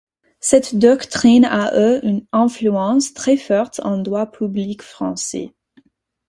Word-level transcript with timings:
Cette 0.39 0.77
doctrine 0.79 1.45
a 1.45 1.77
eu 1.79 1.99
une 2.01 2.25
influence 2.31 3.13
très 3.13 3.37
forte 3.37 3.79
en 3.83 3.99
droit 3.99 4.25
public 4.31 4.81
français. 4.81 5.53